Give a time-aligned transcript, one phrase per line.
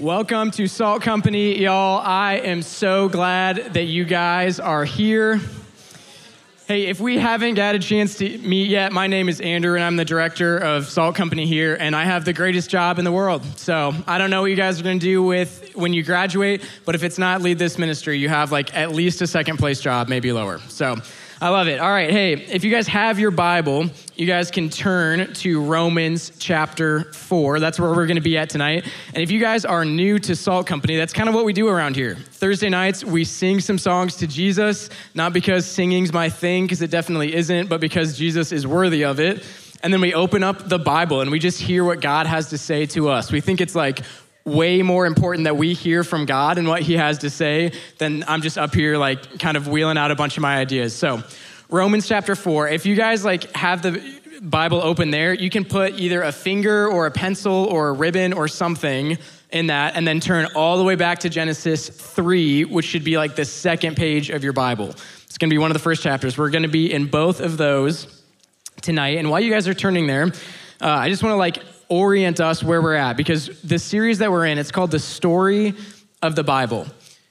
[0.00, 2.00] Welcome to Salt Company, y'all.
[2.04, 5.40] I am so glad that you guys are here.
[6.66, 9.84] Hey, if we haven't got a chance to meet yet, my name is Andrew, and
[9.84, 13.12] I'm the director of Salt Company here, and I have the greatest job in the
[13.12, 13.44] world.
[13.56, 16.68] So I don't know what you guys are going to do with when you graduate,
[16.84, 19.80] but if it's not lead this ministry, you have like at least a second place
[19.80, 20.58] job, maybe lower.
[20.68, 20.96] So
[21.40, 21.80] I love it.
[21.80, 26.30] All right, hey, if you guys have your Bible, you guys can turn to Romans
[26.38, 27.58] chapter 4.
[27.58, 28.84] That's where we're going to be at tonight.
[29.08, 31.68] And if you guys are new to Salt Company, that's kind of what we do
[31.68, 32.14] around here.
[32.14, 36.90] Thursday nights, we sing some songs to Jesus, not because singing's my thing, because it
[36.90, 39.44] definitely isn't, but because Jesus is worthy of it.
[39.82, 42.58] And then we open up the Bible and we just hear what God has to
[42.58, 43.30] say to us.
[43.30, 44.00] We think it's like
[44.44, 48.24] way more important that we hear from God and what He has to say than
[48.28, 50.94] I'm just up here like kind of wheeling out a bunch of my ideas.
[50.94, 51.22] So,
[51.70, 54.02] Romans chapter 4, if you guys like have the
[54.42, 58.32] Bible open there, you can put either a finger or a pencil or a ribbon
[58.32, 59.16] or something
[59.50, 63.16] in that and then turn all the way back to Genesis 3, which should be
[63.16, 64.90] like the second page of your Bible.
[64.90, 66.36] It's going to be one of the first chapters.
[66.36, 68.22] We're going to be in both of those
[68.82, 69.18] tonight.
[69.18, 70.24] And while you guys are turning there,
[70.80, 71.58] uh, I just want to like
[71.88, 75.74] orient us where we're at because the series that we're in, it's called The Story
[76.22, 76.86] of the Bible.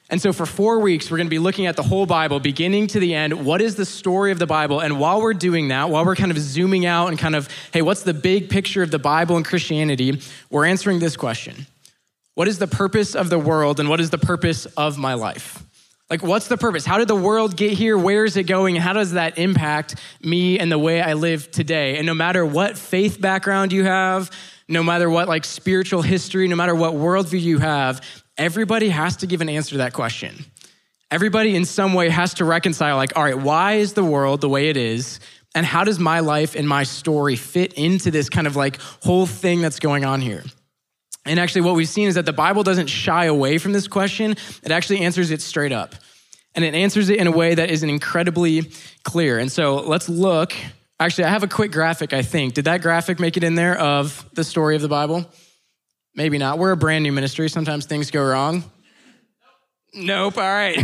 [0.10, 2.88] And so, for four weeks, we're going to be looking at the whole Bible, beginning
[2.88, 3.46] to the end.
[3.46, 4.80] What is the story of the Bible?
[4.80, 7.82] And while we're doing that, while we're kind of zooming out and kind of, hey,
[7.82, 10.22] what's the big picture of the Bible and Christianity?
[10.52, 11.66] We're answering this question
[12.36, 15.64] What is the purpose of the world, and what is the purpose of my life?
[16.10, 16.86] Like, what's the purpose?
[16.86, 17.98] How did the world get here?
[17.98, 18.76] Where is it going?
[18.76, 21.98] And how does that impact me and the way I live today?
[21.98, 24.30] And no matter what faith background you have,
[24.68, 28.02] no matter what like spiritual history, no matter what worldview you have,
[28.38, 30.46] everybody has to give an answer to that question.
[31.10, 34.50] Everybody in some way has to reconcile, like, all right, why is the world the
[34.50, 35.20] way it is?
[35.56, 39.28] And how does my life and my story fit into this kind of like whole
[39.28, 40.44] thing that's going on here?
[41.26, 44.32] And actually, what we've seen is that the Bible doesn't shy away from this question,
[44.64, 45.96] it actually answers it straight up.
[46.56, 48.72] And it answers it in a way that is incredibly
[49.04, 49.40] clear.
[49.40, 50.54] And so let's look.
[51.00, 52.54] Actually, I have a quick graphic, I think.
[52.54, 55.26] Did that graphic make it in there of the story of the Bible?
[56.16, 56.60] Maybe not.
[56.60, 57.50] We're a brand new ministry.
[57.50, 58.64] Sometimes things go wrong.
[59.96, 60.38] Nope.
[60.38, 60.76] All right.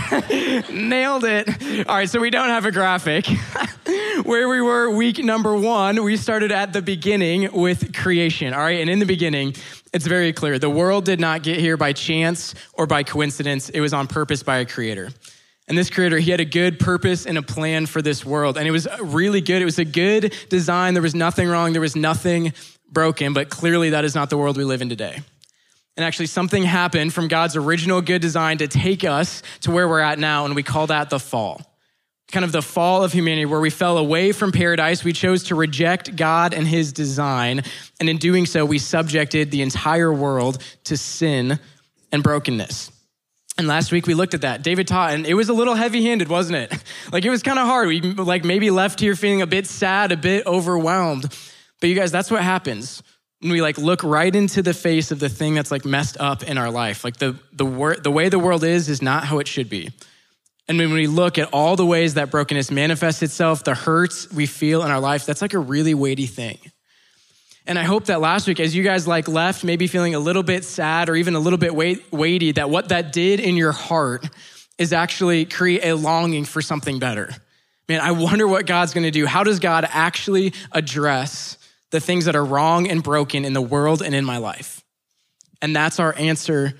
[0.69, 1.87] Nailed it.
[1.87, 2.09] All right.
[2.09, 3.25] So we don't have a graphic.
[4.23, 8.53] Where we were week number one, we started at the beginning with creation.
[8.53, 8.79] All right.
[8.79, 9.55] And in the beginning,
[9.93, 13.79] it's very clear the world did not get here by chance or by coincidence, it
[13.79, 15.09] was on purpose by a creator.
[15.67, 18.57] And this creator, he had a good purpose and a plan for this world.
[18.57, 19.61] And it was really good.
[19.61, 20.93] It was a good design.
[20.93, 21.71] There was nothing wrong.
[21.73, 22.53] There was nothing
[22.91, 25.19] broken, but clearly that is not the world we live in today.
[25.99, 29.99] And actually, something happened from God's original good design to take us to where we're
[29.99, 31.59] at now, and we call that the fall.
[32.31, 35.03] Kind of the fall of humanity, where we fell away from paradise.
[35.03, 37.63] We chose to reject God and his design.
[37.99, 41.59] And in doing so, we subjected the entire world to sin
[42.13, 42.93] and brokenness.
[43.57, 44.63] And last week we looked at that.
[44.63, 46.81] David taught, and it was a little heavy handed, wasn't it?
[47.11, 47.89] Like it was kind of hard.
[47.89, 51.23] We like maybe left here feeling a bit sad, a bit overwhelmed.
[51.81, 53.03] But you guys, that's what happens
[53.41, 56.43] when we like look right into the face of the thing that's like messed up
[56.43, 57.03] in our life.
[57.03, 59.89] Like the the wor- the way the world is is not how it should be.
[60.67, 64.45] And when we look at all the ways that brokenness manifests itself, the hurts we
[64.45, 66.59] feel in our life, that's like a really weighty thing.
[67.65, 70.43] And I hope that last week, as you guys like left, maybe feeling a little
[70.43, 73.71] bit sad or even a little bit weight- weighty, that what that did in your
[73.71, 74.27] heart
[74.77, 77.31] is actually create a longing for something better.
[77.87, 79.25] Man, I wonder what God's gonna do.
[79.25, 81.57] How does God actually address
[81.91, 84.83] the things that are wrong and broken in the world and in my life?
[85.61, 86.73] And that's our answer.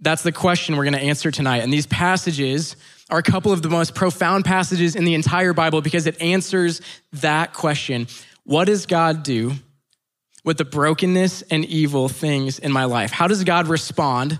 [0.00, 1.62] That's the question we're going to answer tonight.
[1.62, 2.76] And these passages
[3.08, 6.80] are a couple of the most profound passages in the entire Bible because it answers
[7.14, 8.08] that question.
[8.44, 9.52] What does God do
[10.44, 13.10] with the brokenness and evil things in my life?
[13.10, 14.38] How does God respond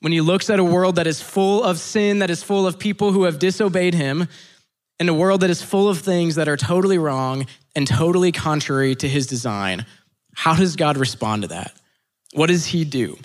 [0.00, 2.78] when he looks at a world that is full of sin, that is full of
[2.78, 4.28] people who have disobeyed him,
[5.00, 8.94] in a world that is full of things that are totally wrong and totally contrary
[8.94, 9.86] to his design,
[10.34, 11.72] how does God respond to that?
[12.34, 13.18] What does he do?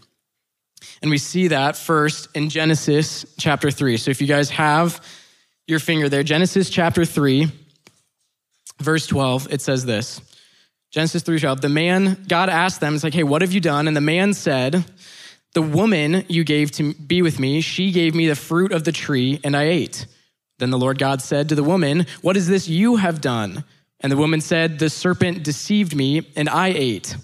[1.01, 3.97] And we see that first in Genesis chapter 3.
[3.97, 5.05] So if you guys have
[5.67, 7.51] your finger there, Genesis chapter 3,
[8.79, 10.21] verse 12, it says this.
[10.91, 11.59] Genesis 3:12.
[11.59, 14.33] The man God asked them, it's like, "Hey, what have you done?" And the man
[14.33, 14.85] said,
[15.53, 18.93] "The woman you gave to be with me, she gave me the fruit of the
[18.93, 20.05] tree and I ate."
[20.57, 23.63] Then the Lord God said to the woman, What is this you have done?
[23.99, 27.15] And the woman said, The serpent deceived me, and I ate.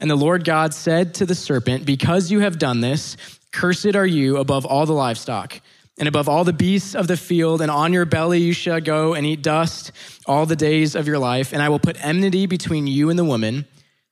[0.00, 3.16] And the Lord God said to the serpent, Because you have done this,
[3.52, 5.60] cursed are you above all the livestock,
[5.98, 9.14] and above all the beasts of the field, and on your belly you shall go
[9.14, 9.92] and eat dust
[10.26, 11.52] all the days of your life.
[11.52, 13.66] And I will put enmity between you and the woman,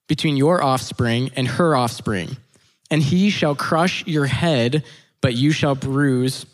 [0.07, 2.37] between your offspring and her offspring.
[2.91, 4.83] and he shall crush your head,
[5.21, 6.47] but you shall bruise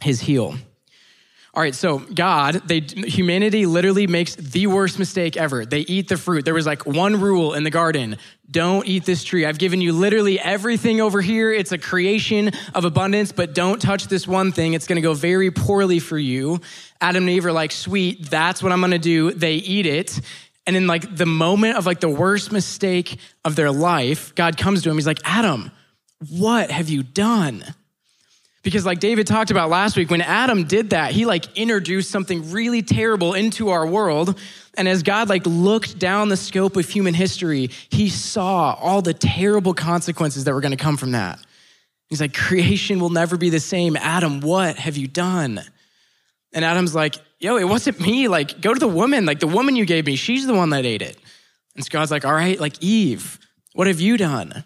[0.00, 0.56] his heel.
[1.54, 5.66] All right, so God, they humanity literally makes the worst mistake ever.
[5.66, 6.46] They eat the fruit.
[6.46, 8.16] There was like one rule in the garden.
[8.50, 9.44] Don't eat this tree.
[9.44, 11.52] I've given you literally everything over here.
[11.52, 14.72] It's a creation of abundance, but don't touch this one thing.
[14.72, 16.58] It's going to go very poorly for you.
[17.02, 20.22] Adam and Eve are like, "Sweet, that's what I'm going to do." They eat it.
[20.66, 24.82] And in like the moment of like the worst mistake of their life, God comes
[24.84, 24.96] to him.
[24.96, 25.70] He's like, "Adam,
[26.30, 27.62] what have you done?"
[28.62, 32.52] Because, like David talked about last week, when Adam did that, he like introduced something
[32.52, 34.38] really terrible into our world.
[34.74, 39.14] And as God like looked down the scope of human history, he saw all the
[39.14, 41.40] terrible consequences that were going to come from that.
[42.08, 43.96] He's like, creation will never be the same.
[43.96, 45.60] Adam, what have you done?
[46.52, 48.28] And Adam's like, yo, it wasn't me.
[48.28, 49.24] Like, go to the woman.
[49.24, 51.18] Like, the woman you gave me, she's the one that ate it.
[51.74, 53.38] And so God's like, all right, like, Eve,
[53.72, 54.62] what have you done?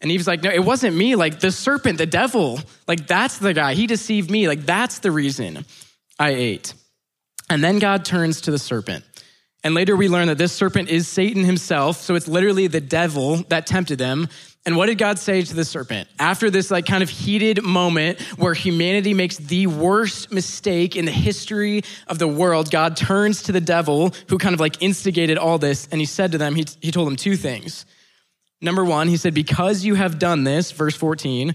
[0.00, 1.14] And Eve's like, no, it wasn't me.
[1.14, 3.74] Like the serpent, the devil, like that's the guy.
[3.74, 4.48] He deceived me.
[4.48, 5.64] Like that's the reason
[6.18, 6.74] I ate.
[7.50, 9.04] And then God turns to the serpent.
[9.62, 11.98] And later we learn that this serpent is Satan himself.
[11.98, 14.28] So it's literally the devil that tempted them.
[14.64, 16.08] And what did God say to the serpent?
[16.18, 21.12] After this like kind of heated moment where humanity makes the worst mistake in the
[21.12, 25.58] history of the world, God turns to the devil who kind of like instigated all
[25.58, 25.88] this.
[25.90, 27.84] And he said to them, he, he told them two things.
[28.60, 31.54] Number one, he said, Because you have done this, verse 14,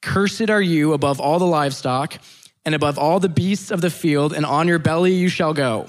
[0.00, 2.18] cursed are you above all the livestock
[2.64, 5.86] and above all the beasts of the field, and on your belly you shall go,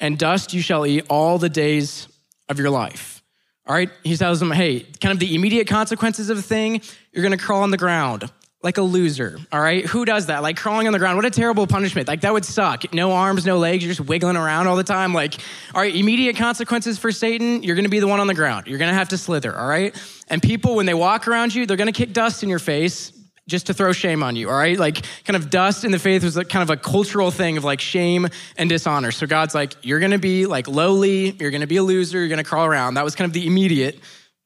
[0.00, 2.08] and dust you shall eat all the days
[2.48, 3.22] of your life.
[3.66, 7.22] All right, he tells them, hey, kind of the immediate consequences of a thing, you're
[7.22, 8.30] gonna crawl on the ground
[8.62, 9.84] like a loser, all right?
[9.86, 10.42] Who does that?
[10.42, 11.16] Like crawling on the ground.
[11.16, 12.06] What a terrible punishment.
[12.06, 12.94] Like that would suck.
[12.94, 15.12] No arms, no legs, you're just wiggling around all the time.
[15.12, 15.34] Like,
[15.74, 18.68] all right, immediate consequences for Satan, you're gonna be the one on the ground.
[18.68, 19.94] You're gonna have to slither, all right?
[20.28, 23.12] And people, when they walk around you, they're gonna kick dust in your face
[23.48, 24.78] just to throw shame on you, all right?
[24.78, 27.64] Like, kind of dust in the faith was like kind of a cultural thing of
[27.64, 29.10] like shame and dishonor.
[29.10, 32.44] So God's like, you're gonna be like lowly, you're gonna be a loser, you're gonna
[32.44, 32.94] crawl around.
[32.94, 33.98] That was kind of the immediate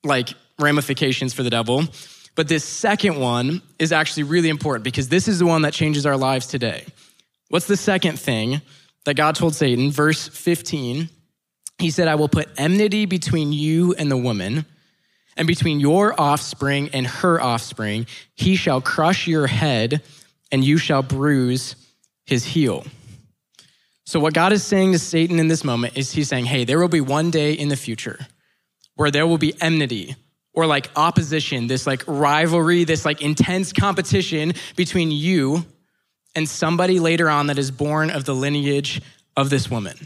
[0.02, 1.84] like ramifications for the devil.
[2.36, 6.06] But this second one is actually really important because this is the one that changes
[6.06, 6.84] our lives today.
[7.48, 8.60] What's the second thing
[9.06, 9.90] that God told Satan?
[9.90, 11.08] Verse 15,
[11.78, 14.66] he said, I will put enmity between you and the woman,
[15.38, 18.06] and between your offspring and her offspring.
[18.34, 20.02] He shall crush your head,
[20.52, 21.76] and you shall bruise
[22.24, 22.84] his heel.
[24.04, 26.78] So, what God is saying to Satan in this moment is He's saying, Hey, there
[26.78, 28.26] will be one day in the future
[28.94, 30.16] where there will be enmity
[30.56, 35.64] or like opposition, this like rivalry, this like intense competition between you
[36.34, 39.02] and somebody later on that is born of the lineage
[39.36, 39.96] of this woman.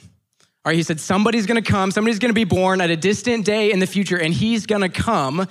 [0.62, 3.70] All right, he said, somebody's gonna come, somebody's gonna be born at a distant day
[3.72, 5.46] in the future, and he's gonna come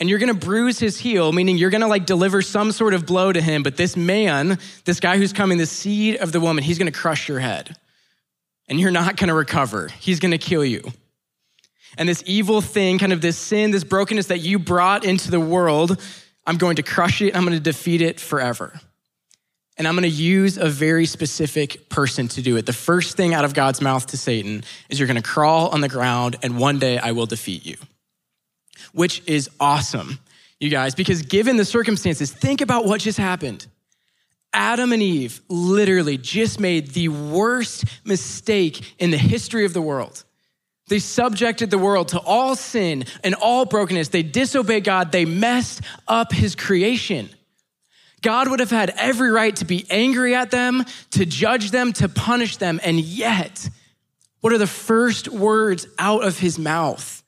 [0.00, 3.32] and you're gonna bruise his heel, meaning you're gonna like deliver some sort of blow
[3.32, 3.62] to him.
[3.62, 7.28] But this man, this guy who's coming, the seed of the woman, he's gonna crush
[7.28, 7.76] your head.
[8.68, 9.88] And you're not gonna recover.
[10.00, 10.92] He's gonna kill you
[11.96, 15.40] and this evil thing, kind of this sin, this brokenness that you brought into the
[15.40, 16.00] world,
[16.46, 17.36] I'm going to crush it.
[17.36, 18.78] I'm going to defeat it forever.
[19.76, 22.66] And I'm going to use a very specific person to do it.
[22.66, 25.80] The first thing out of God's mouth to Satan is you're going to crawl on
[25.80, 27.76] the ground and one day I will defeat you,
[28.92, 30.20] which is awesome,
[30.60, 33.66] you guys, because given the circumstances, think about what just happened.
[34.52, 40.22] Adam and Eve literally just made the worst mistake in the history of the world.
[40.88, 44.08] They subjected the world to all sin and all brokenness.
[44.08, 45.12] They disobeyed God.
[45.12, 47.30] They messed up his creation.
[48.20, 52.08] God would have had every right to be angry at them, to judge them, to
[52.08, 52.80] punish them.
[52.82, 53.68] And yet,
[54.40, 57.22] what are the first words out of his mouth?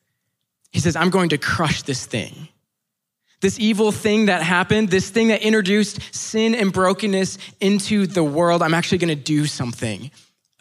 [0.70, 2.48] He says, I'm going to crush this thing.
[3.40, 8.62] This evil thing that happened, this thing that introduced sin and brokenness into the world,
[8.62, 10.10] I'm actually going to do something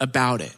[0.00, 0.54] about it.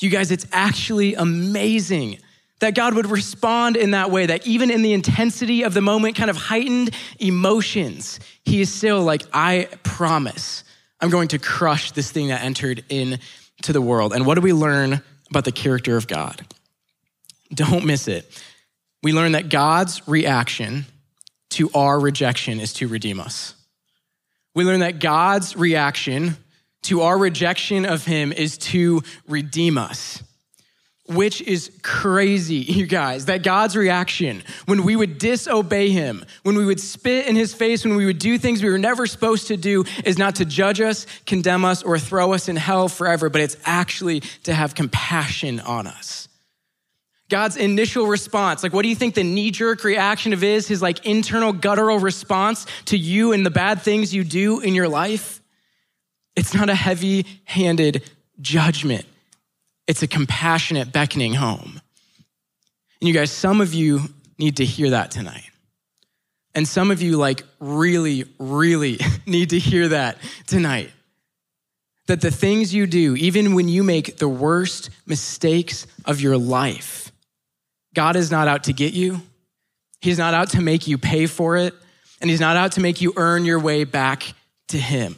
[0.00, 2.18] You guys, it's actually amazing
[2.60, 6.16] that God would respond in that way, that even in the intensity of the moment,
[6.16, 10.64] kind of heightened emotions, He is still like, I promise
[11.00, 14.12] I'm going to crush this thing that entered into the world.
[14.12, 16.40] And what do we learn about the character of God?
[17.52, 18.42] Don't miss it.
[19.02, 20.86] We learn that God's reaction
[21.50, 23.54] to our rejection is to redeem us.
[24.54, 26.36] We learn that God's reaction
[26.84, 30.22] to our rejection of him is to redeem us.
[31.06, 36.64] Which is crazy, you guys, that God's reaction when we would disobey him, when we
[36.64, 39.58] would spit in his face, when we would do things we were never supposed to
[39.58, 43.42] do, is not to judge us, condemn us, or throw us in hell forever, but
[43.42, 46.28] it's actually to have compassion on us.
[47.28, 48.62] God's initial response.
[48.62, 50.68] Like, what do you think the knee jerk reaction of is?
[50.68, 54.88] His like internal guttural response to you and the bad things you do in your
[54.88, 55.42] life?
[56.36, 58.08] It's not a heavy handed
[58.40, 59.06] judgment,
[59.86, 61.80] it's a compassionate beckoning home.
[63.00, 64.00] And you guys, some of you
[64.38, 65.50] need to hear that tonight.
[66.54, 70.90] And some of you, like, really, really need to hear that tonight.
[72.06, 77.10] That the things you do, even when you make the worst mistakes of your life,
[77.94, 79.22] God is not out to get you.
[80.00, 81.74] He's not out to make you pay for it.
[82.20, 84.34] And He's not out to make you earn your way back
[84.68, 85.16] to Him.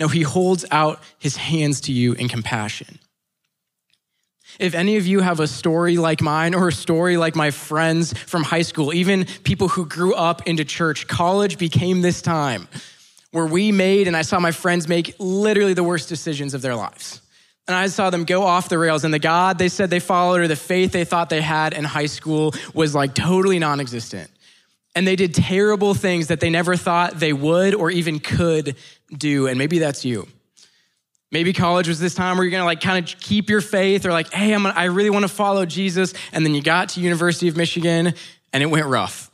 [0.00, 2.98] No, He holds out His hands to you in compassion.
[4.58, 8.16] If any of you have a story like mine or a story like my friends
[8.16, 12.68] from high school, even people who grew up into church, college became this time
[13.32, 16.76] where we made and I saw my friends make literally the worst decisions of their
[16.76, 17.20] lives.
[17.66, 20.40] And I saw them go off the rails, and the God they said they followed
[20.42, 24.30] or the faith they thought they had in high school was like totally non existent.
[24.94, 28.76] And they did terrible things that they never thought they would or even could
[29.16, 29.48] do.
[29.48, 30.28] And maybe that's you.
[31.32, 34.12] Maybe college was this time where you're gonna like kind of keep your faith or
[34.12, 36.14] like, hey, I'm gonna, I really wanna follow Jesus.
[36.32, 38.14] And then you got to University of Michigan
[38.52, 39.30] and it went rough.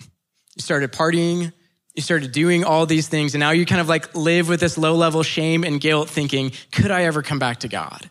[0.57, 1.53] You started partying,
[1.95, 4.79] you started doing all these things, and now you kind of like live with this
[4.79, 8.09] low level shame and guilt thinking, could I ever come back to God?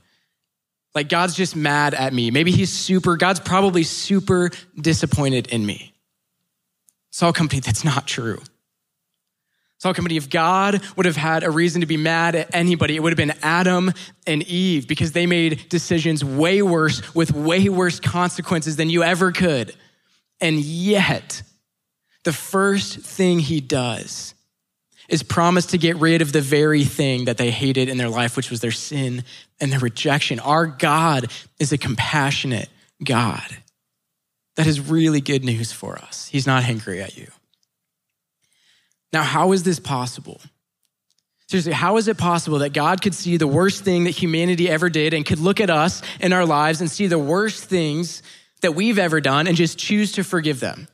[0.93, 2.29] Like God's just mad at me.
[2.29, 5.88] Maybe he's super, God's probably super disappointed in me.
[7.19, 8.41] Salt Company, that's not true.
[9.77, 13.03] Salt Company, if God would have had a reason to be mad at anybody, it
[13.03, 13.91] would have been Adam
[14.25, 19.33] and Eve because they made decisions way worse with way worse consequences than you ever
[19.33, 19.75] could.
[20.39, 21.41] And yet,
[22.23, 24.33] the first thing he does
[25.09, 28.37] is promise to get rid of the very thing that they hated in their life,
[28.37, 29.25] which was their sin
[29.59, 30.39] and their rejection.
[30.39, 32.69] Our God is a compassionate
[33.03, 33.57] God.
[34.59, 36.27] That is really good news for us.
[36.27, 37.27] He's not angry at you.
[39.13, 40.41] Now, how is this possible?
[41.47, 44.89] Seriously, how is it possible that God could see the worst thing that humanity ever
[44.89, 48.21] did and could look at us in our lives and see the worst things
[48.59, 50.89] that we've ever done and just choose to forgive them?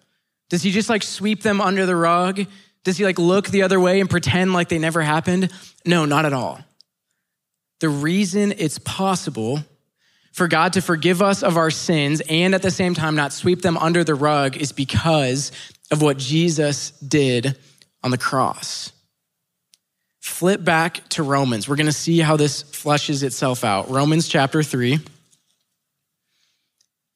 [0.51, 2.45] Does he just like sweep them under the rug?
[2.83, 5.51] Does he like look the other way and pretend like they never happened?
[5.87, 6.59] No, not at all.
[7.79, 9.63] The reason it's possible
[10.35, 13.61] for God to forgive us of our sins and at the same time not sweep
[13.61, 15.53] them under the rug is because
[15.91, 17.57] of what Jesus did
[18.03, 18.91] on the cross.
[20.19, 21.69] Flip back to Romans.
[21.69, 23.89] We're going to see how this fleshes itself out.
[23.89, 24.99] Romans chapter 3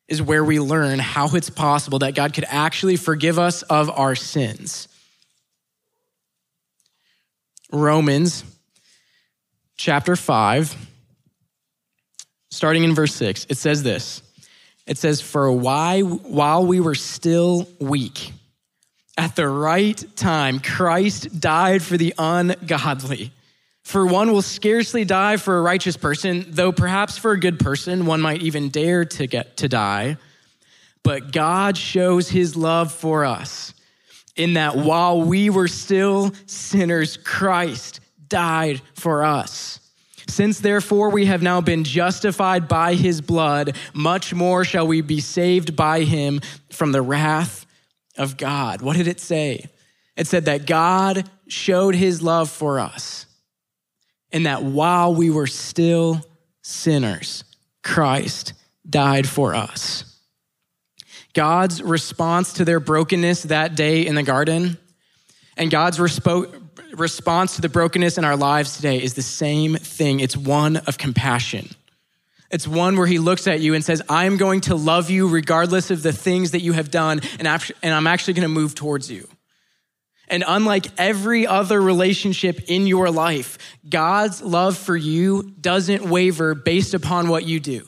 [0.07, 4.15] is where we learn how it's possible that God could actually forgive us of our
[4.15, 4.87] sins.
[7.69, 8.45] Romans
[9.75, 10.87] chapter 5,
[12.49, 14.21] starting in verse 6, it says this.
[14.87, 18.31] It says, For why, while we were still weak,
[19.17, 23.31] at the right time, Christ died for the ungodly.
[23.83, 28.05] For one will scarcely die for a righteous person, though perhaps for a good person,
[28.05, 30.17] one might even dare to get to die.
[31.03, 33.73] But God shows his love for us
[34.35, 39.78] in that while we were still sinners, Christ died for us.
[40.29, 45.19] Since therefore we have now been justified by his blood, much more shall we be
[45.19, 47.65] saved by him from the wrath
[48.17, 48.81] of God.
[48.81, 49.65] What did it say?
[50.15, 53.25] It said that God showed his love for us,
[54.31, 56.21] and that while we were still
[56.61, 57.43] sinners,
[57.83, 58.53] Christ
[58.87, 60.05] died for us.
[61.33, 64.77] God's response to their brokenness that day in the garden
[65.57, 70.19] and God's respo- response to the brokenness in our lives today is the same thing.
[70.19, 71.69] It's one of compassion.
[72.51, 75.91] It's one where he looks at you and says, I'm going to love you regardless
[75.91, 79.27] of the things that you have done, and, I'm actually going to move towards you.
[80.27, 86.93] And unlike every other relationship in your life, God's love for you doesn't waver based
[86.93, 87.87] upon what you do.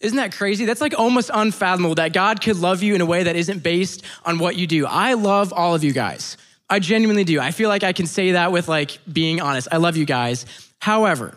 [0.00, 0.66] Isn't that crazy?
[0.66, 4.02] That's like almost unfathomable that God could love you in a way that isn't based
[4.24, 4.86] on what you do.
[4.86, 6.36] I love all of you guys.
[6.68, 7.40] I genuinely do.
[7.40, 9.68] I feel like I can say that with like being honest.
[9.70, 10.46] I love you guys.
[10.80, 11.36] However,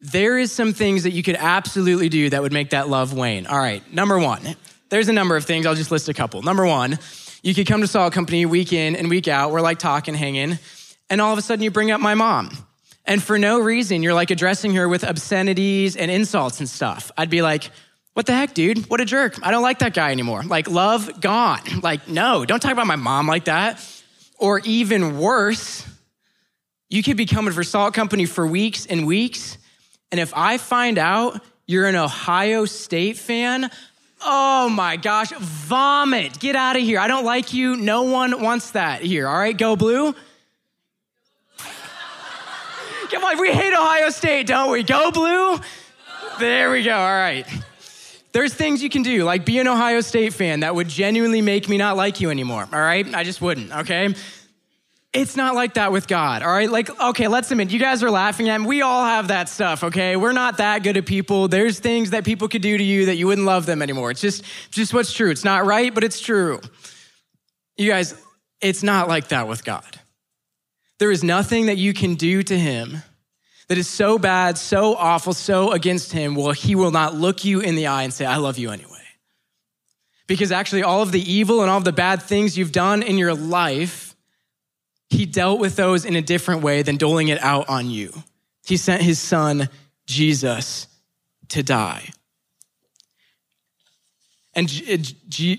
[0.00, 3.46] there is some things that you could absolutely do that would make that love wane.
[3.46, 4.56] All right, number one,
[4.90, 5.66] there's a number of things.
[5.66, 6.42] I'll just list a couple.
[6.42, 6.98] Number one,
[7.42, 9.50] you could come to Salt Company week in and week out.
[9.50, 10.58] We're like talking, hanging,
[11.10, 12.50] and all of a sudden you bring up my mom.
[13.06, 17.10] And for no reason, you're like addressing her with obscenities and insults and stuff.
[17.18, 17.70] I'd be like,
[18.14, 18.88] what the heck, dude?
[18.88, 19.36] What a jerk.
[19.42, 20.42] I don't like that guy anymore.
[20.42, 21.60] Like, love gone.
[21.82, 23.84] Like, no, don't talk about my mom like that.
[24.44, 25.86] Or even worse,
[26.90, 29.56] you could be coming for Salt Company for weeks and weeks
[30.14, 33.68] and if I find out you're an Ohio State fan,
[34.26, 36.38] Oh my gosh, vomit.
[36.38, 37.00] Get out of here.
[37.00, 37.74] I don't like you.
[37.74, 39.26] No one wants that here.
[39.26, 40.14] All right, go blue.
[43.10, 44.84] Come on, we hate Ohio State, don't we?
[44.84, 45.58] Go blue.
[46.38, 46.96] There we go.
[46.96, 47.44] All right.
[48.34, 51.68] There's things you can do, like be an Ohio State fan that would genuinely make
[51.68, 52.68] me not like you anymore.
[52.70, 53.14] All right?
[53.14, 54.12] I just wouldn't, okay?
[55.12, 56.68] It's not like that with God, all right?
[56.68, 58.66] Like, okay, let's admit, you guys are laughing at me.
[58.66, 60.16] We all have that stuff, okay?
[60.16, 61.46] We're not that good at people.
[61.46, 64.10] There's things that people could do to you that you wouldn't love them anymore.
[64.10, 65.30] It's just, just what's true.
[65.30, 66.60] It's not right, but it's true.
[67.76, 68.20] You guys,
[68.60, 70.00] it's not like that with God.
[70.98, 73.04] There is nothing that you can do to him
[73.68, 77.60] that is so bad, so awful, so against him, well, he will not look you
[77.60, 78.90] in the eye and say, I love you anyway.
[80.26, 83.18] Because actually, all of the evil and all of the bad things you've done in
[83.18, 84.14] your life,
[85.10, 88.12] he dealt with those in a different way than doling it out on you.
[88.64, 89.68] He sent his son,
[90.06, 90.86] Jesus,
[91.48, 92.10] to die.
[94.54, 94.70] And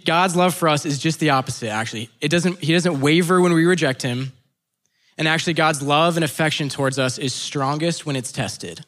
[0.06, 2.10] God's love for us is just the opposite, actually.
[2.22, 4.32] It doesn't, he doesn't waver when we reject him.
[5.18, 8.86] And actually, God's love and affection towards us is strongest when it's tested.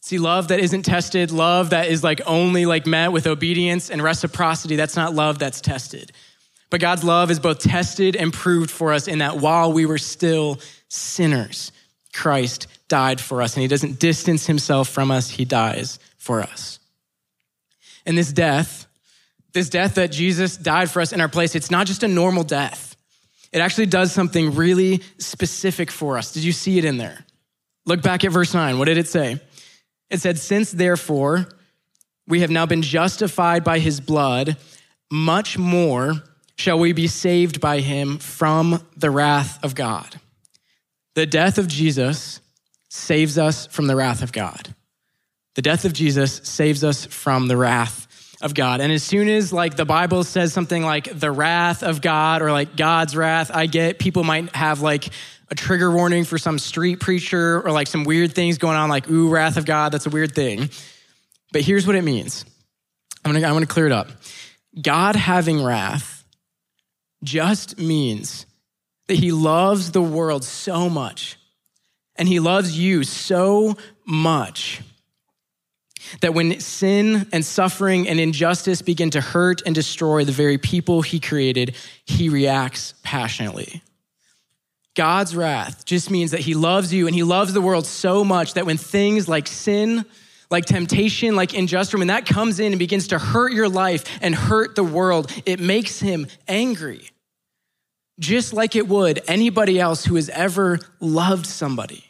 [0.00, 4.02] See, love that isn't tested, love that is like only like met with obedience and
[4.02, 6.10] reciprocity, that's not love that's tested.
[6.70, 9.98] But God's love is both tested and proved for us in that while we were
[9.98, 11.70] still sinners,
[12.12, 13.54] Christ died for us.
[13.54, 16.80] And he doesn't distance himself from us, he dies for us.
[18.04, 18.86] And this death,
[19.52, 22.42] this death that Jesus died for us in our place, it's not just a normal
[22.42, 22.91] death.
[23.52, 26.32] It actually does something really specific for us.
[26.32, 27.24] Did you see it in there?
[27.84, 28.78] Look back at verse 9.
[28.78, 29.40] What did it say?
[30.08, 31.48] It said, Since therefore
[32.26, 34.56] we have now been justified by his blood,
[35.10, 36.14] much more
[36.56, 40.20] shall we be saved by him from the wrath of God.
[41.14, 42.40] The death of Jesus
[42.88, 44.74] saves us from the wrath of God.
[45.54, 48.06] The death of Jesus saves us from the wrath
[48.42, 48.80] of God.
[48.80, 52.50] And as soon as like the Bible says something like the wrath of God or
[52.50, 55.08] like God's wrath, I get people might have like
[55.48, 59.08] a trigger warning for some street preacher or like some weird things going on like
[59.08, 60.70] ooh wrath of God, that's a weird thing.
[61.52, 62.44] But here's what it means.
[63.24, 64.08] I'm to I'm to clear it up.
[64.80, 66.24] God having wrath
[67.22, 68.46] just means
[69.06, 71.36] that he loves the world so much
[72.16, 73.76] and he loves you so
[74.06, 74.80] much
[76.20, 81.02] that when sin and suffering and injustice begin to hurt and destroy the very people
[81.02, 83.82] he created, he reacts passionately.
[84.94, 88.54] God's wrath just means that he loves you and he loves the world so much
[88.54, 90.04] that when things like sin,
[90.50, 94.34] like temptation, like injustice, when that comes in and begins to hurt your life and
[94.34, 97.08] hurt the world, it makes him angry
[98.18, 102.04] just like it would anybody else who has ever loved somebody.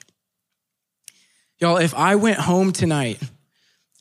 [1.59, 3.21] Y'all, if I went home tonight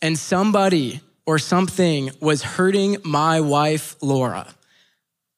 [0.02, 4.48] and somebody or something was hurting my wife, Laura,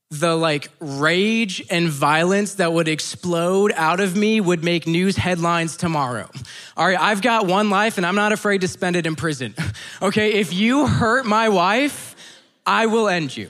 [0.09, 5.75] the like rage and violence that would explode out of me would make news headlines
[5.75, 6.29] tomorrow.
[6.77, 9.55] All right, I've got one life and I'm not afraid to spend it in prison.
[10.01, 12.13] Okay, if you hurt my wife,
[12.65, 13.49] I will end you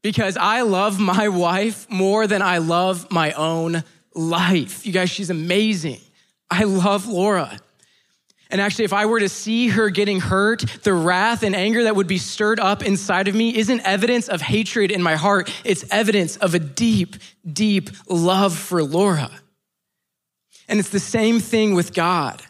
[0.00, 3.82] because I love my wife more than I love my own
[4.14, 4.86] life.
[4.86, 5.98] You guys, she's amazing.
[6.50, 7.58] I love Laura.
[8.54, 11.96] And actually, if I were to see her getting hurt, the wrath and anger that
[11.96, 15.52] would be stirred up inside of me isn't evidence of hatred in my heart.
[15.64, 17.16] It's evidence of a deep,
[17.52, 19.28] deep love for Laura.
[20.68, 22.42] And it's the same thing with God.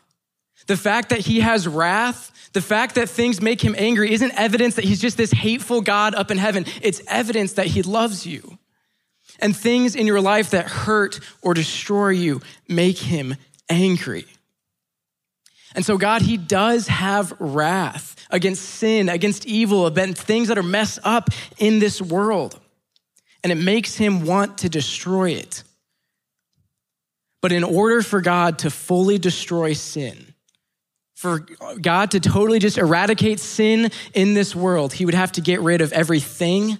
[0.67, 4.77] The fact that he has wrath the fact that things make him angry isn't evidence
[4.77, 6.67] that he's just this hateful God up in heaven.
[6.83, 8.59] It's evidence that he loves you.
[9.41, 13.35] And things in your life that hurt or destroy you make him
[13.69, 14.27] angry.
[15.75, 20.63] And so, God, He does have wrath against sin, against evil, against things that are
[20.63, 22.59] messed up in this world.
[23.43, 25.65] And it makes Him want to destroy it.
[27.43, 30.35] But in order for God to fully destroy sin,
[31.15, 31.47] for
[31.81, 35.81] God to totally just eradicate sin in this world, he would have to get rid
[35.81, 36.79] of everything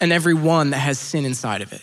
[0.00, 1.82] and everyone that has sin inside of it.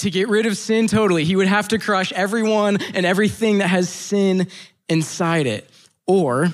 [0.00, 3.68] To get rid of sin totally, he would have to crush everyone and everything that
[3.68, 4.48] has sin
[4.88, 5.68] inside it.
[6.06, 6.52] Or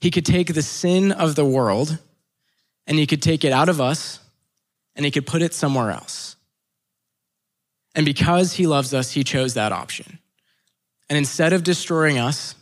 [0.00, 1.98] he could take the sin of the world
[2.86, 4.20] and he could take it out of us
[4.94, 6.36] and he could put it somewhere else.
[7.94, 10.18] And because he loves us, he chose that option.
[11.08, 12.54] And instead of destroying us,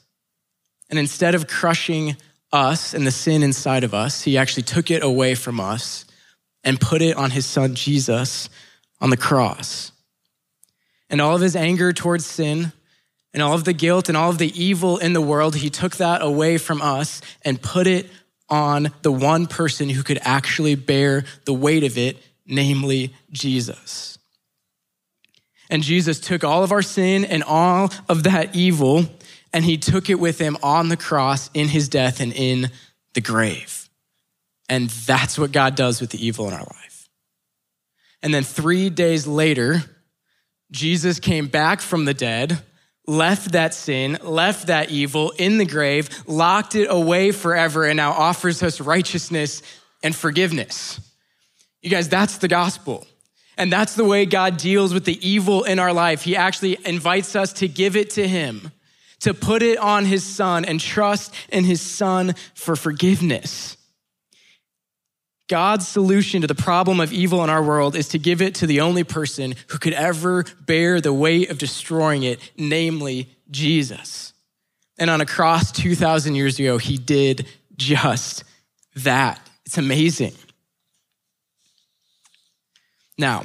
[0.89, 2.17] and instead of crushing
[2.53, 6.05] us and the sin inside of us, he actually took it away from us
[6.63, 8.49] and put it on his son Jesus
[9.01, 9.93] on the cross.
[11.11, 12.73] And all of his anger towards sin
[13.37, 15.97] and all of the guilt and all of the evil in the world, he took
[15.97, 18.09] that away from us and put it
[18.49, 24.17] on the one person who could actually bear the weight of it, namely Jesus.
[25.69, 29.05] And Jesus took all of our sin and all of that evil,
[29.53, 32.71] and he took it with him on the cross in his death and in
[33.13, 33.91] the grave.
[34.67, 37.11] And that's what God does with the evil in our life.
[38.23, 39.83] And then three days later,
[40.71, 42.63] Jesus came back from the dead,
[43.07, 48.13] left that sin, left that evil in the grave, locked it away forever, and now
[48.13, 49.63] offers us righteousness
[50.03, 51.01] and forgiveness.
[51.83, 53.07] You guys, that's the gospel.
[53.57, 56.23] And that's the way God deals with the evil in our life.
[56.23, 58.71] He actually invites us to give it to Him,
[59.21, 63.77] to put it on His Son and trust in His Son for forgiveness.
[65.49, 68.67] God's solution to the problem of evil in our world is to give it to
[68.67, 74.33] the only person who could ever bear the weight of destroying it, namely Jesus.
[74.99, 78.45] And on a cross 2,000 years ago, He did just
[78.97, 79.41] that.
[79.65, 80.33] It's amazing.
[83.19, 83.45] Now,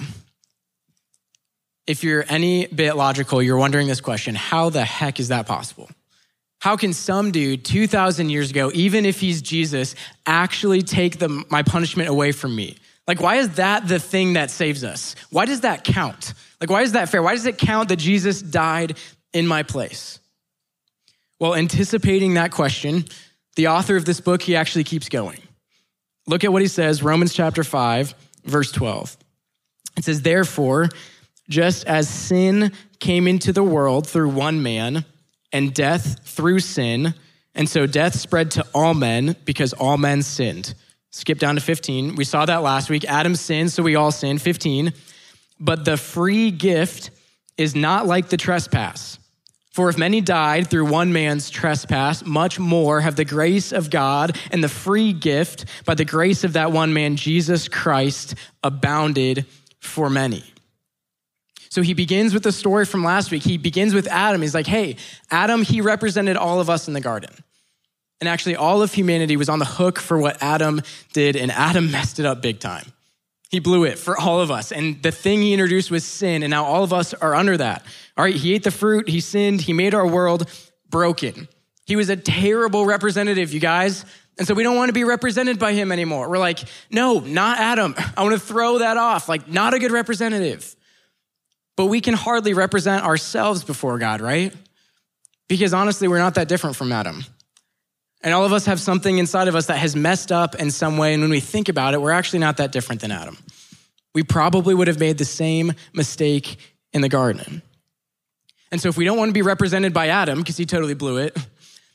[1.88, 5.90] if you're any bit logical, you're wondering this question how the heck is that possible?
[6.62, 9.96] How can some dude 2,000 years ago, even if he's Jesus,
[10.28, 12.78] actually take the, my punishment away from me?
[13.08, 15.16] Like, why is that the thing that saves us?
[15.32, 16.36] Why does that count?
[16.62, 17.24] Like, why is that fair?
[17.24, 18.96] Why does it count that Jesus died
[19.34, 20.20] in my place?
[21.40, 23.06] Well, anticipating that question,
[23.56, 25.42] the author of this book, he actually keeps going.
[26.28, 28.14] Look at what he says, Romans chapter 5,
[28.46, 29.18] verse 12.
[29.98, 30.90] It says, Therefore,
[31.50, 35.06] just as sin came into the world through one man,
[35.52, 37.14] and death through sin,
[37.56, 40.74] and so death spread to all men because all men sinned.
[41.12, 42.16] Skip down to 15.
[42.16, 43.04] We saw that last week.
[43.06, 44.42] Adam sinned, so we all sinned.
[44.42, 44.94] 15.
[45.60, 47.12] But the free gift
[47.58, 49.20] is not like the trespass.
[49.72, 54.38] For if many died through one man's trespass, much more have the grace of God
[54.52, 59.46] and the free gift by the grace of that one man, Jesus Christ, abounded
[59.80, 60.44] for many.
[61.72, 63.44] So he begins with the story from last week.
[63.44, 64.42] He begins with Adam.
[64.42, 64.98] He's like, hey,
[65.32, 67.32] Adam, he represented all of us in the garden.
[68.20, 70.82] And actually, all of humanity was on the hook for what Adam
[71.14, 72.92] did, and Adam messed it up big time.
[73.50, 74.74] He blew it for all of us.
[74.74, 77.86] And the thing he introduced was sin, and now all of us are under that.
[78.18, 80.50] All right, he ate the fruit, he sinned, he made our world
[80.90, 81.48] broken.
[81.86, 84.04] He was a terrible representative, you guys.
[84.38, 86.30] And so we don't want to be represented by him anymore.
[86.30, 87.96] We're like, no, not Adam.
[88.18, 89.30] I want to throw that off.
[89.30, 90.76] Like, not a good representative.
[91.78, 94.54] But we can hardly represent ourselves before God, right?
[95.48, 97.24] Because honestly, we're not that different from Adam.
[98.24, 100.98] And all of us have something inside of us that has messed up in some
[100.98, 101.14] way.
[101.14, 103.38] And when we think about it, we're actually not that different than Adam.
[104.14, 106.58] We probably would have made the same mistake
[106.94, 107.62] in the garden.
[108.72, 111.18] And so if we don't want to be represented by Adam, because he totally blew
[111.18, 111.36] it,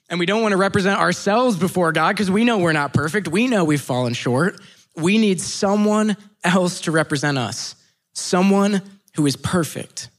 [0.08, 3.28] and we don't want to represent ourselves before God because we know we're not perfect.
[3.28, 4.60] We know we've fallen short.
[4.96, 7.74] We need someone else to represent us,
[8.12, 8.82] someone
[9.16, 10.10] who is perfect.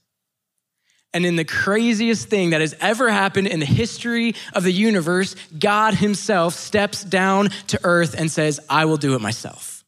[1.14, 5.36] And in the craziest thing that has ever happened in the history of the universe,
[5.58, 9.84] God Himself steps down to earth and says, I will do it myself.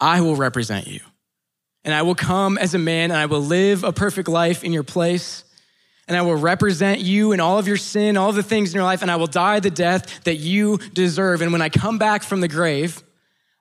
[0.00, 1.00] I will represent you.
[1.84, 4.72] And I will come as a man and I will live a perfect life in
[4.72, 5.44] your place
[6.08, 8.84] and I will represent you and all of your sin, all the things in your
[8.84, 11.42] life, and I will die the death that you deserve.
[11.42, 13.02] And when I come back from the grave,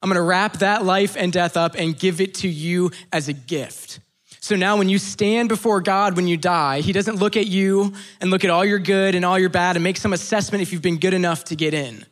[0.02, 3.34] I'm gonna wrap that life and death up and give it to you as a
[3.34, 4.00] gift.
[4.48, 7.94] So now, when you stand before God when you die, He doesn't look at you
[8.22, 10.72] and look at all your good and all your bad and make some assessment if
[10.72, 12.06] you've been good enough to get in.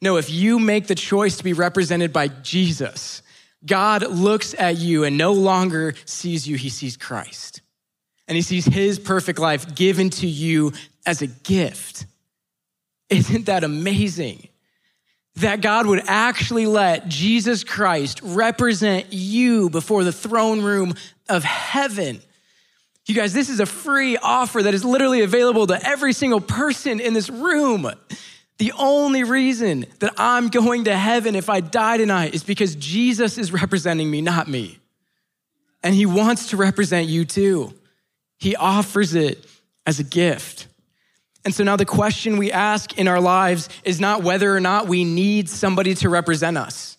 [0.00, 3.22] No, if you make the choice to be represented by Jesus,
[3.64, 7.60] God looks at you and no longer sees you, He sees Christ
[8.28, 10.72] and he sees his perfect life given to you
[11.04, 12.06] as a gift.
[13.08, 14.48] Isn't that amazing?
[15.36, 20.94] That God would actually let Jesus Christ represent you before the throne room
[21.28, 22.20] of heaven.
[23.06, 27.00] You guys, this is a free offer that is literally available to every single person
[27.00, 27.90] in this room.
[28.58, 33.36] The only reason that I'm going to heaven if I die tonight is because Jesus
[33.38, 34.78] is representing me, not me.
[35.82, 37.74] And he wants to represent you too.
[38.38, 39.46] He offers it
[39.86, 40.66] as a gift.
[41.46, 44.88] And so now the question we ask in our lives is not whether or not
[44.88, 46.98] we need somebody to represent us,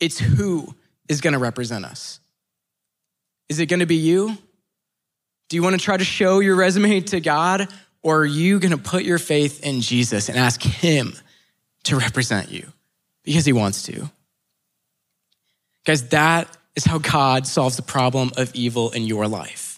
[0.00, 0.74] it's who
[1.10, 2.18] is going to represent us.
[3.50, 4.38] Is it going to be you?
[5.50, 7.68] Do you want to try to show your resume to God,
[8.02, 11.14] or are you going to put your faith in Jesus and ask Him
[11.84, 12.72] to represent you
[13.24, 14.10] because He wants to?
[15.84, 19.75] Guys, that is how God solves the problem of evil in your life.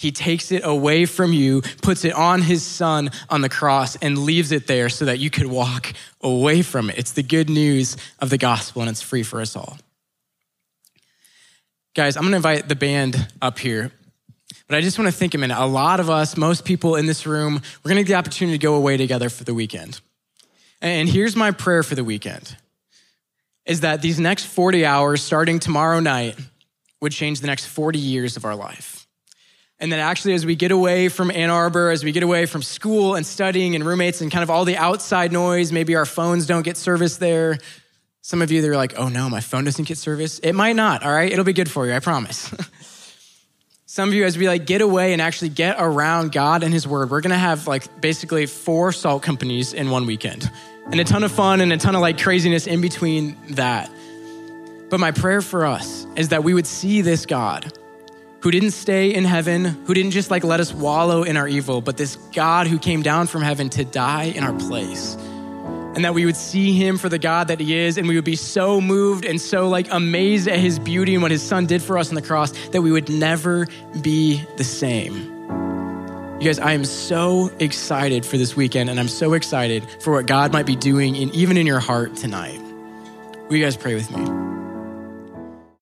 [0.00, 4.16] He takes it away from you, puts it on his son on the cross, and
[4.16, 6.96] leaves it there so that you could walk away from it.
[6.96, 9.76] It's the good news of the gospel, and it's free for us all.
[11.94, 13.92] Guys, I'm gonna invite the band up here.
[14.68, 15.58] But I just wanna think a minute.
[15.58, 18.62] A lot of us, most people in this room, we're gonna get the opportunity to
[18.62, 20.00] go away together for the weekend.
[20.80, 22.56] And here's my prayer for the weekend
[23.66, 26.38] is that these next 40 hours, starting tomorrow night,
[27.02, 28.99] would change the next 40 years of our life.
[29.80, 32.62] And then actually, as we get away from Ann Arbor, as we get away from
[32.62, 36.46] school and studying and roommates and kind of all the outside noise, maybe our phones
[36.46, 37.56] don't get service there.
[38.20, 40.38] Some of you, they're like, oh no, my phone doesn't get service.
[40.40, 41.32] It might not, all right?
[41.32, 42.52] It'll be good for you, I promise.
[43.86, 46.86] Some of you, as we like get away and actually get around God and His
[46.86, 50.48] Word, we're gonna have like basically four salt companies in one weekend
[50.92, 53.90] and a ton of fun and a ton of like craziness in between that.
[54.90, 57.72] But my prayer for us is that we would see this God
[58.40, 61.80] who didn't stay in heaven, who didn't just like let us wallow in our evil,
[61.80, 65.16] but this God who came down from heaven to die in our place.
[65.94, 68.24] And that we would see him for the God that he is, and we would
[68.24, 71.82] be so moved and so like amazed at his beauty and what his son did
[71.82, 73.66] for us on the cross that we would never
[74.00, 75.14] be the same.
[76.40, 80.26] You guys, I am so excited for this weekend, and I'm so excited for what
[80.26, 82.60] God might be doing in, even in your heart tonight.
[83.48, 84.59] Will you guys pray with me?